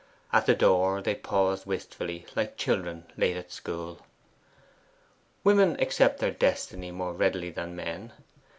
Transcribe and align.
At 0.33 0.47
the 0.47 0.55
door 0.55 0.99
they 0.99 1.13
paused 1.13 1.67
wistfully, 1.67 2.25
like 2.35 2.57
children 2.57 3.05
late 3.17 3.37
at 3.37 3.51
school. 3.51 4.03
Women 5.43 5.79
accept 5.79 6.17
their 6.19 6.31
destiny 6.31 6.89
more 6.89 7.13
readily 7.13 7.51
than 7.51 7.75
men. 7.75 8.11